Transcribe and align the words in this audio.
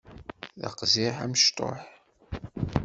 D 0.59 0.61
aqziḥ 0.67 1.15
amecṭuḥ. 1.23 1.79